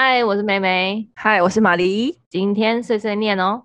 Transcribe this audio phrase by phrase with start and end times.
[0.00, 1.08] 嗨，我是梅梅。
[1.16, 2.20] 嗨，我是玛丽。
[2.30, 3.64] 今天碎碎念哦。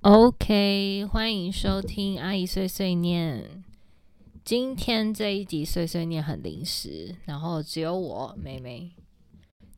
[0.00, 3.62] OK，欢迎收听阿姨碎碎念。
[4.44, 8.90] 今天这一集碎碎念很临时，然后只有我梅梅。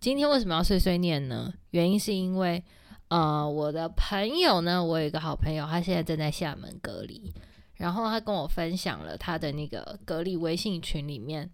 [0.00, 1.53] 今天为什么要碎碎念呢？
[1.73, 2.64] 原因是因为。
[3.09, 7.32] 呃，我的朋友呢，我有一个好朋友，他现在正在厦门隔离，
[7.75, 11.49] 然后他跟我分享了他的那个隔离微信群里面，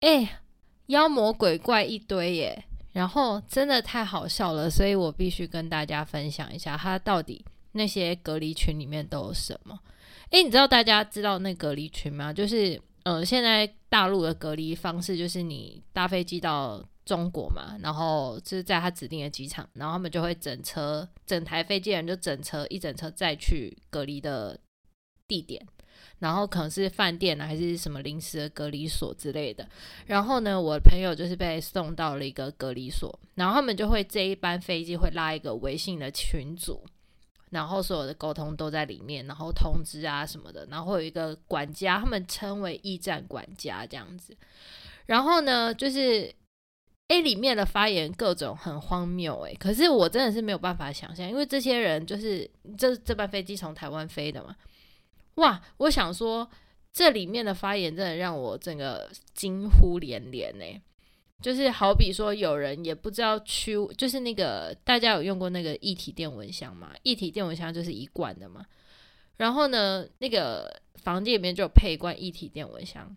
[0.00, 0.40] 哎，
[0.86, 9.78] 妖魔鬼怪一堆耶，然后真的太好笑了，所以我必须跟大家分享一下，他到底那些隔离群里面都有什么？
[10.30, 12.32] 哎，你知道大家知道那隔离群吗？
[12.32, 16.84] 就是，呃，现在大陆的隔离方式就是你搭飞机到。
[17.06, 24.58] 中国嘛，然后就是在他指定的机场，然后他们就会整车整台飞机人就整车一整车再去隔离的
[25.28, 25.64] 地点，
[26.18, 29.68] 然后可能是饭店呢，还是什么临时的隔离所之类的。
[30.06, 36.84] 然后呢，我朋友就是被送到了一个隔离所，然后他们就会这一班飞机会拉一个微信的群组，
[37.50, 44.36] 然后所有的沟通都在里面，然后通知啊什么的，然后会有一个管家，他们称为驿站管家这样子。
[45.06, 46.34] 然后呢，就是。
[47.08, 54.56] A 里面的发言各种很荒谬诶，可是我真的是没有办法想象，因为这些人就是这这班飞机从台湾飞的嘛，
[55.36, 55.62] 哇！
[55.76, 56.50] 我想说
[56.92, 60.64] 这里面的发言真的让我整个惊呼连连呢，
[61.40, 66.90] 就是好比说有人也不知道区，就是那个大家有用过那个液体电蚊香吗？
[67.04, 68.66] 液体电蚊香就是一罐的嘛，
[69.36, 73.16] 然后呢，那个房间里面就有配一罐液体电蚊香。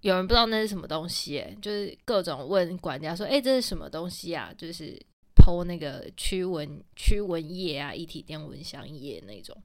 [0.00, 4.96] 有人不知道那是什么东西，就是各种问管家说：“哎，这是什么东西啊？”就是
[5.34, 9.56] 偷那个驱蚊驱蚊液啊，一体电蚊香液那种。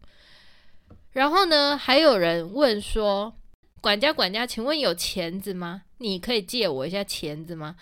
[1.12, 3.34] 然后呢，还有人问说
[3.82, 5.84] ：“管家，管家，请问有钳子吗？
[6.00, 7.76] 你可以借我一下钳子吗？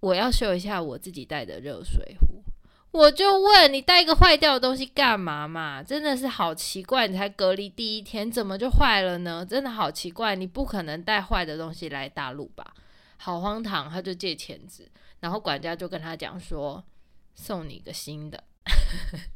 [0.00, 2.26] 我要修一下我自己带的热水壶。”
[2.92, 5.82] 我就问你带一个坏掉的东西干嘛嘛？
[5.82, 7.08] 真的是好奇怪！
[7.08, 9.44] 你才隔离第一天，怎么就坏了呢？
[9.44, 10.36] 真的好奇怪！
[10.36, 12.74] 你不可能带坏的东西来大陆吧？
[13.16, 13.88] 好荒唐！
[13.88, 16.84] 他就借钳子，然后管家就跟他讲说
[17.34, 18.44] ：“送你一个新的。”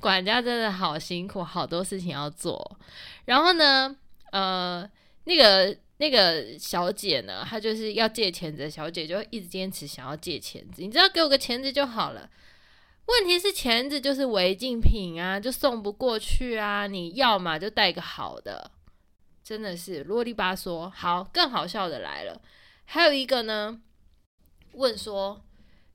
[0.00, 2.76] 管家真的好辛苦，好多事情要做。
[3.24, 3.94] 然后呢，
[4.32, 4.90] 呃，
[5.24, 10.82] 那个那个小姐呢，她就是要借钳子，小姐就一直坚持想要借钳子。
[10.82, 12.28] 你只要给我个钳子就好了。
[13.06, 16.86] 问题是钳子就是违禁品啊，就送不过去啊！
[16.86, 18.70] 你要嘛就带个好的，
[19.42, 20.88] 真的是啰里吧嗦。
[20.88, 22.40] 好，更好笑的来了，
[22.84, 23.80] 还有一个呢，
[24.74, 25.44] 问说，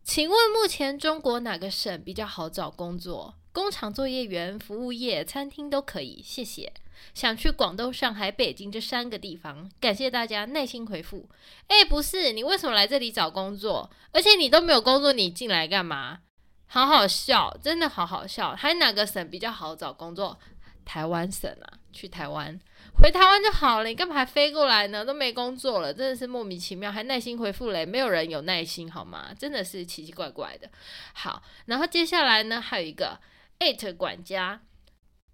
[0.03, 3.35] 请问目前中国哪个省比较好找工作？
[3.57, 6.71] 工厂作业员、服务业、餐厅都可以，谢谢。
[7.15, 11.27] 想去广东、上海、北京这三个地方，感谢大家耐心回复。
[11.65, 13.89] 哎，不是，你为什么来这里找工作？
[14.11, 16.19] 而且你都没有工作，你进来干嘛？
[16.67, 18.55] 好好笑，真的好好笑。
[18.55, 20.37] 还哪个省比较好找工作？
[20.85, 22.59] 台湾省啊，去台湾，
[23.01, 23.89] 回台湾就好了。
[23.89, 25.03] 你干嘛还飞过来呢？
[25.03, 26.91] 都没工作了，真的是莫名其妙。
[26.91, 29.33] 还耐心回复嘞，没有人有耐心好吗？
[29.33, 30.69] 真的是奇奇怪怪的。
[31.13, 33.19] 好，然后接下来呢，还有一个
[33.59, 34.61] 艾特管家，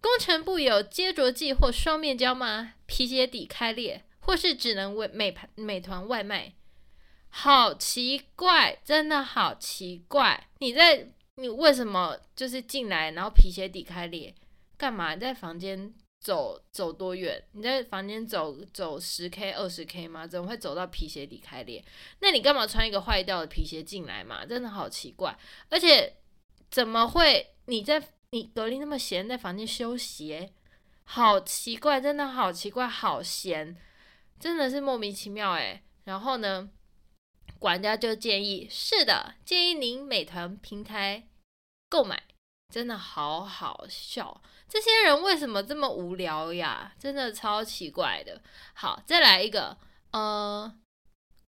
[0.01, 2.73] 工程部有接着剂或双面胶吗？
[2.85, 6.53] 皮鞋底开裂，或是只能为美团美团外卖？
[7.29, 10.47] 好奇怪，真的好奇怪。
[10.59, 11.09] 你在。
[11.37, 14.35] 你为什么就是进来，然后皮鞋底开裂？
[14.77, 15.15] 干嘛？
[15.15, 17.43] 你在房间走走多远？
[17.53, 20.27] 你在房间走走十 K 二十 K 吗？
[20.27, 21.83] 怎么会走到皮鞋底开裂？
[22.19, 24.45] 那你干嘛穿一个坏掉的皮鞋进来嘛？
[24.45, 25.35] 真的好奇怪！
[25.69, 26.15] 而且
[26.73, 28.01] 怎么会你在
[28.31, 30.51] 你隔离那么闲，在房间修鞋？
[31.03, 33.77] 好奇怪，真的好奇怪，好闲，
[34.39, 35.83] 真的是莫名其妙诶。
[36.05, 36.71] 然后呢？
[37.59, 41.27] 管家就建议，是的，建议您美团平台
[41.87, 42.23] 购买，
[42.73, 44.41] 真的好好笑。
[44.67, 46.95] 这些人为什么这么无聊呀？
[46.97, 48.41] 真的超奇怪的。
[48.73, 49.77] 好，再来一个，
[50.09, 50.73] 呃，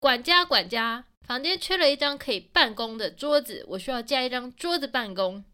[0.01, 5.45] 管家管家，房间缺了一张可以办公的桌子，我需要加一张桌子办公。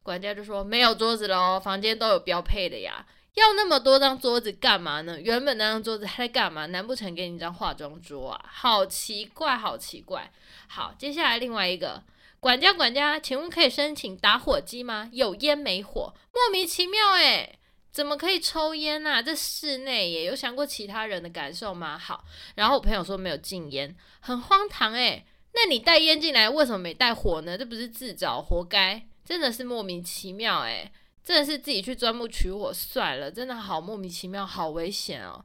[0.00, 3.04] 管家就说没有桌子喽，房间都有标配的呀。
[3.34, 5.20] 要那么多张桌子干嘛呢？
[5.20, 6.66] 原本那张桌子还在干嘛？
[6.66, 8.44] 难不成给你一张化妆桌啊？
[8.48, 10.32] 好奇怪，好奇怪。
[10.68, 12.04] 好，接下来另外一个
[12.38, 15.10] 管家，管家，请问可以申请打火机吗？
[15.12, 17.58] 有烟没火，莫名其妙诶，
[17.90, 19.20] 怎么可以抽烟啊？
[19.20, 21.98] 这室内也有想过其他人的感受吗？
[21.98, 25.26] 好，然后我朋友说没有禁烟，很荒唐诶。
[25.52, 27.58] 那你带烟进来，为什么没带火呢？
[27.58, 29.04] 这不是自找活该？
[29.24, 30.92] 真的是莫名其妙诶。
[31.22, 35.44] 真的是自己去钻木取火算了，真的好莫名其妙，好危险哦。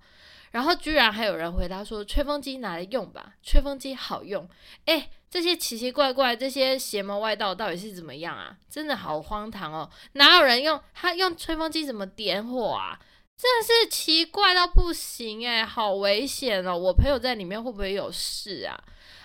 [0.56, 4.48] 然后居然还有人回答说：“吹风机拿来用吧，吹风机好用。”
[4.88, 8.56] 哎，这些奇奇怪怪、这些邪门歪道到底是怎么样啊？
[8.70, 9.92] 真的好荒唐哦！
[10.14, 12.98] 哪有人用他用吹风机怎么点火啊？
[13.36, 16.78] 真的是奇怪到不行哎，好危险哦！
[16.78, 18.82] 我朋友在里面会不会有事啊？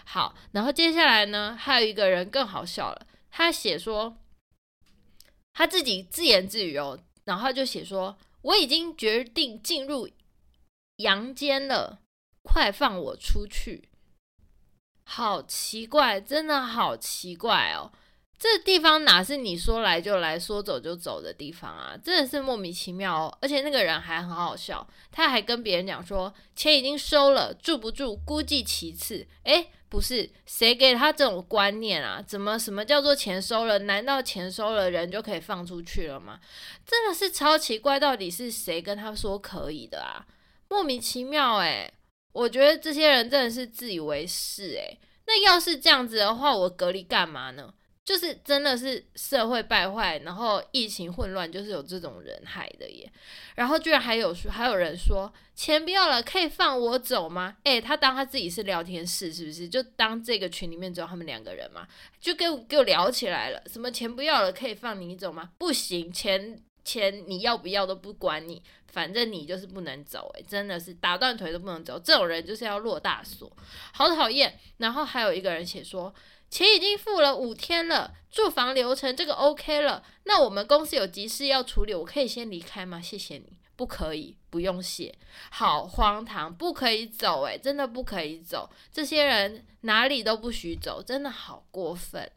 [0.07, 4.17] 好，然后接下来呢，还有一个人更好笑了，他写说
[5.53, 10.09] 他自己自言自语哦，然后就写说：“我已经决定进入。”
[11.01, 12.01] 阳间了，
[12.43, 13.89] 快放我出去！
[15.05, 17.91] 好奇怪，真的好奇怪哦！
[18.39, 21.95] 这地方哪是你说来就来说走就走的地方啊？
[22.03, 23.39] 真的是莫名其妙哦！
[23.43, 29.27] 而且那个人还很好笑，他还跟别人讲说钱已经收了，住不住估计其次。
[29.43, 32.23] 诶，不是，谁给他这种观念啊？
[32.27, 33.81] 怎么什么叫做钱收了？
[33.81, 36.41] 难道钱收了人就可以放出去了吗？
[36.87, 40.25] 真的是超奇怪，到底是谁跟他说可以的啊？
[40.71, 41.93] 莫名其妙诶，
[42.33, 44.99] 我觉得这些人真的是自以为是诶。
[45.27, 47.75] 那要是这样子的话，我隔离干嘛呢？
[48.05, 53.09] 就是真的是社会败坏，然后疫情混乱，就是有这种人害的耶。
[53.55, 57.57] 然后居然还有说，还有人说钱不要了，可以放我走吗？
[57.65, 59.69] 诶，他当他自己是聊天室是不是？
[59.69, 61.87] 就当这个群里面只有他们两个人嘛，
[62.21, 63.63] 就给我给我聊起来了。
[63.67, 65.51] 什么钱不要了，可以放你走吗？
[65.59, 66.63] 不行，钱。
[66.85, 73.51] 钱你要不要都不管你，反正你就是不能走，诶，真的是打断腿都不能走，这种人就是要落大锁，
[73.93, 74.59] 好讨厌。
[74.79, 76.15] 然后还有一个人写说，
[76.51, 83.01] 钱已经付了五天了，住房流程这个 OK 了，那我们公司有急事要处理，我可以先离开吗？
[83.01, 85.15] 谢谢你，不可以，不用谢，
[85.51, 92.31] 好荒唐，不可以走，诶，真的不可以走，这些人哪里都不许走，真的好过分。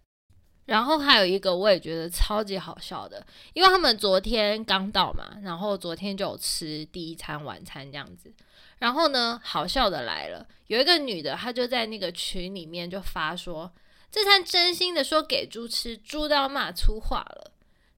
[0.66, 8.34] 然后还有一个我也觉得超级好笑的，因为他们昨天刚到嘛，然后昨天就有吃第一餐晚餐这样子。
[8.80, 13.72] 然后呢，好笑的来了，有一个女的，她就在那个群里面就发说
[14.12, 17.52] ：“这餐真心的说给猪吃，猪都要骂粗话了，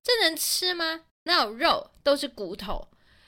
[0.03, 1.01] 这能吃吗？
[1.23, 2.87] 哪有肉，都是骨头。”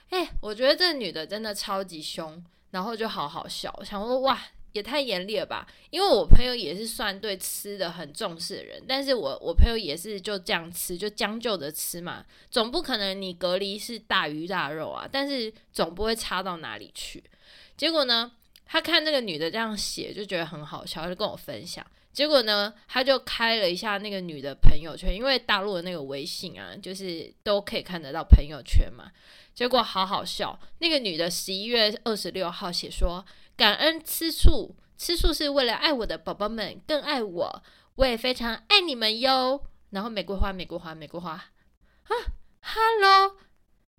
[0.10, 4.40] 哎，我觉得这女的真的超级凶，然后就好好笑，想说哇。
[4.78, 5.68] 也太严厉了吧！
[5.90, 17.24] 因为我朋友也是算对吃的很重视的人，但是我我朋友也是就这样吃，就将就着吃嘛，总不可能你隔离是大鱼大肉啊，但是总不会差到哪里去。
[17.76, 18.32] 结果呢，
[18.66, 21.86] 他看那个女的这样写，就觉得很好笑，就跟我分享。
[22.14, 29.12] 结果呢，他就开了一下那个女的朋友圈，因为大陆的那个微信啊，就是都可以看得到朋友圈嘛。
[29.56, 33.26] 结果好好笑，那个女的十一月二十六号写说。
[33.58, 37.64] 感恩吃素，吃素是为了爱我的宝宝们更爱我，
[37.96, 39.66] 我也非常爱你们哟。
[39.90, 41.52] 然后玫瑰花，玫瑰花，玫瑰花啊
[42.62, 43.38] 哈喽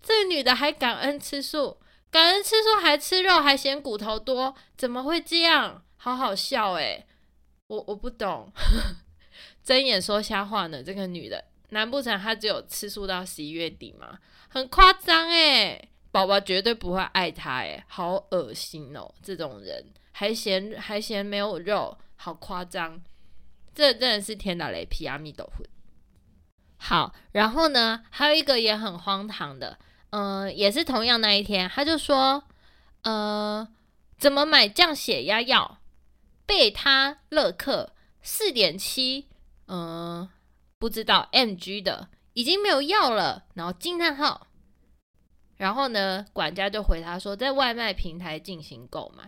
[0.01, 5.83] 这女的还感恩吃素，感恩吃素还吃肉，还嫌骨头多，怎么会这样？
[5.97, 7.05] 好好笑诶。
[7.67, 8.51] 我我不懂，
[9.63, 10.81] 睁眼说瞎话呢。
[10.81, 14.19] 这个女的，难不成她只有吃素到十一月底吗？
[14.47, 15.89] 很夸张诶。
[16.11, 19.13] 宝宝绝对不会爱他，诶，好恶心哦！
[19.21, 22.99] 这种人还嫌还嫌没有肉，好夸张！
[23.75, 25.63] 这真的是天打雷劈，阿弥陀佛。
[26.77, 29.77] 好，然后呢，还有一个也很荒唐的，
[30.09, 32.43] 嗯、也是同样那一天，他就说，
[33.03, 33.67] 呃，
[34.17, 35.79] 怎么买降血压药？
[36.45, 37.93] 贝他乐克
[38.23, 39.27] 四点七，
[39.67, 40.27] 嗯，
[40.79, 44.47] 不知道 mg 的已经没有药了，然后惊叹号。
[45.59, 49.23] 然后呢，管家就回他说，在外卖平台进行购买。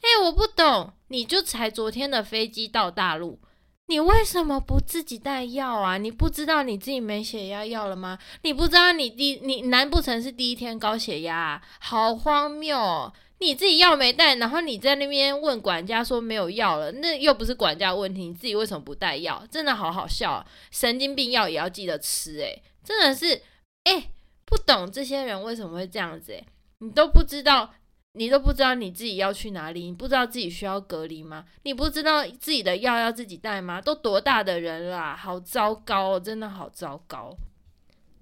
[0.00, 3.38] 哎，我不懂，你就才昨天的飞机到大陆，
[3.86, 5.98] 你为什么不自己带药啊？
[5.98, 8.18] 你不知道你自己没血压药了吗？
[8.42, 11.62] 你不知道你第你难不成是第一天高血压啊？
[11.80, 13.12] 好荒谬哦！
[13.40, 19.46] 你自己药没带，然后你在那边问管家说没有药了，那又不是管家问题，你自己为什么不带药？
[19.50, 23.42] 真的好好笑，神经病药也要记得吃，哎，真的是，
[23.84, 24.10] 哎。
[24.46, 26.46] 不懂这些人为什么会这样子诶，
[26.78, 27.74] 你都不知道，
[28.12, 31.44] 你都不知道你自己要去哪里，你不知道自己需要隔离吗？
[31.64, 33.80] 你不知道自己的药要自己带吗？
[33.80, 37.36] 都多大的人啦，好糟糕哦，真的好糟糕。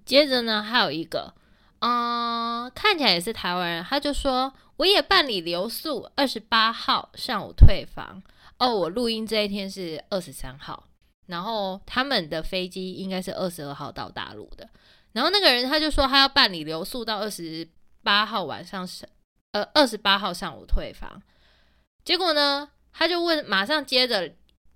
[0.03, 1.33] 接着呢，还有一个，
[1.79, 8.21] 嗯，看起来也是台湾人，他就说我也办理留宿，二十八号上午退房。
[8.57, 10.85] 哦，我录音这一天是二十三号，
[11.27, 14.69] 然后他们的飞机应该是二十二号到大陆的。
[15.15, 17.65] 然后那个人他就说他要办理留宿到二十
[18.03, 19.07] 八号晚上是
[19.53, 21.23] 呃二十八号上午退房，
[22.03, 24.33] 结果呢他就问，马上接着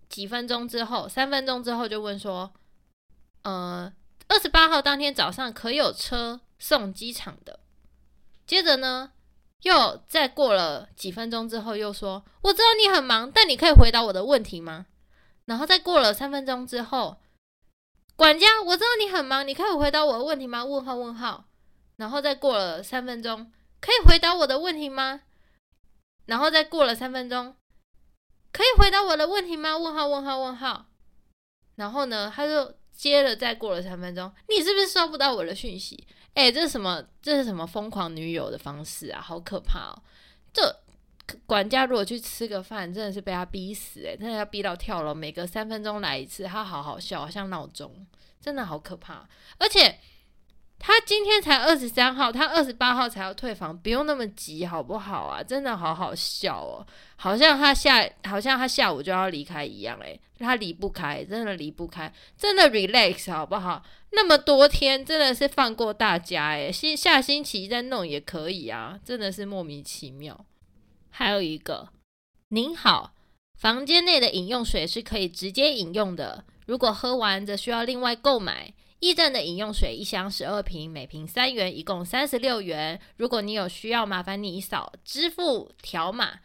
[0.08, 2.54] 几分钟之后三分钟之后就问说，
[3.44, 3.92] 呃
[4.30, 7.60] 二十八号当天早上可有车送机场的。
[8.48, 9.12] 接着呢，
[9.64, 14.86] 又再过了几分钟之后，又说：“我知道你很忙，但你可以回答我的问题吗？”
[15.46, 17.18] 然后再过了三分钟之后，
[18.20, 20.66] 管家，我知道你很忙，你可以回答我的问题吗？
[20.66, 21.46] 问号问号。
[21.96, 23.50] 然后再过了三分钟，
[23.80, 25.22] 可以回答我的问题吗？
[26.26, 27.56] 然后再过了三分钟，
[28.52, 29.78] 可以回答我的问题吗？
[29.78, 30.88] 问号问号问号。
[31.76, 36.06] 然后呢，他就接了再过了三分钟，你是不是收不到我的讯息？
[36.34, 37.02] 哎，这是什么？
[37.22, 39.22] 这是什么疯狂女友的方式啊？
[39.22, 40.04] 好可怕哦！
[40.52, 40.76] 这
[41.46, 48.06] 管家如果去吃个饭，真的是被他逼死哎，真的要逼到跳楼，每隔三分钟来一次，他好好笑，好像闹钟，
[48.42, 49.28] 真的好可怕。
[49.58, 50.00] 而且
[50.78, 55.44] 他今天才二十三号，他二十八号才要退房，不用那么急好不好啊？
[55.44, 56.86] 真的好好笑哦，
[57.18, 60.18] 好像他下，好像他下午就要离开一样哎。
[60.40, 63.84] 他离不开，真的离不开，真的 relax 好不好？
[64.12, 70.46] 那么多天，真的是放过大家诶，星下星期再弄也可以啊，真的是莫名其妙。
[71.10, 71.90] 还有一个，
[72.50, 73.14] 您好，
[73.56, 78.74] 房间内的饮用水是可以直接饮用的，如果喝完则需要另外购买。
[79.02, 83.00] 驿站的饮用水一箱十二瓶，每瓶三元，一共三十六元。
[83.16, 86.40] 如果你有需要，麻烦你扫支付条码。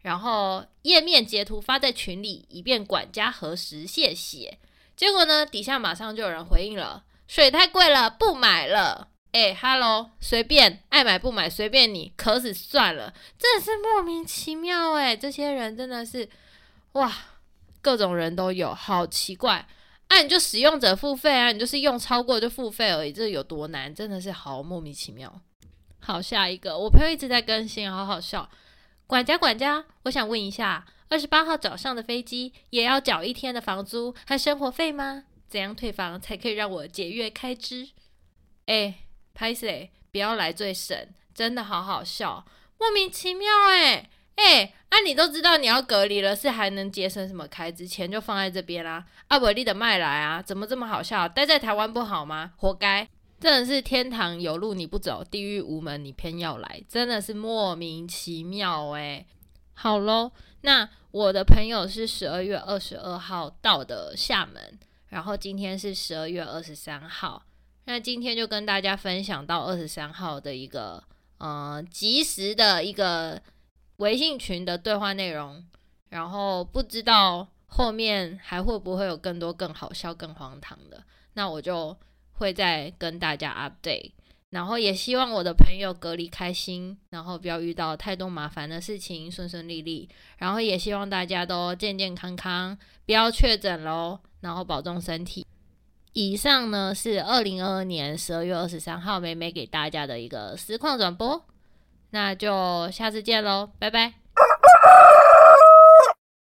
[0.00, 3.84] 然后页面截图发在群里，以便管家核实。
[3.84, 4.58] 谢谢。
[4.96, 9.08] 结果呢，底下马上就有人回应了：水太贵了，不买了。
[9.32, 13.12] 哎哈喽，随便爱买不买随便你，渴死算了。
[13.38, 16.28] 真的是莫名其妙哎，这些人真的是
[16.92, 17.12] 哇，
[17.82, 19.68] 各种人都有，好奇怪。
[20.08, 23.94] 哎、啊，你就使用者付费啊，你就是用超过就付费而已，这有多难？
[23.94, 25.40] 真的是好莫名其妙。
[26.00, 28.48] 好，下一个，我朋友一直在更新，好好笑。
[29.06, 35.24] 管家，管家，我想问一下，二十八号早上的飞机也要缴一天的房租和生活费吗？
[35.50, 37.90] 怎样退房才可以让我节约开支？
[38.66, 38.94] 哎，
[39.38, 40.98] 拍谢，不要来最省，
[41.32, 42.44] 真的好好笑，
[42.76, 47.86] 莫名其妙哎哎，啊你都知道你要隔离了，是还能节省什么开支？
[47.86, 51.28] 钱就放在这边啦，啊不，你的麦来啊，怎么这么好笑？
[51.28, 52.54] 待在台湾不好吗？
[52.56, 53.08] 活该。
[53.38, 59.24] 真的是天堂有路你不走，地狱无门你偏要来，真的是莫名其妙哎。
[59.74, 64.76] 好喽，那我的朋友是十二月二十二号到的厦门，
[65.10, 67.44] 然后今天是十二月二十三号，
[67.88, 71.02] 那今天就跟大家分享到二十三号的一个
[71.38, 73.42] 呃即时的一个
[73.96, 75.64] 微信群的对话内容，
[76.10, 81.02] 然后不知道后面还会不会有更多更好笑、更荒唐的，
[81.32, 81.96] 那我就。
[82.40, 84.12] 会再跟大家 update，
[84.50, 90.08] 然后也希望我的朋友隔离开心，然后不要遇到太多麻烦的事情，顺顺利利。
[90.36, 95.44] 然后也希望大家都健健康康，不要确诊喽，然后保重身体。
[96.12, 101.44] 以上呢是二零二二年十二月二十三号美美给大家的一个实况转播，
[102.10, 104.14] 那就下次见喽，拜拜。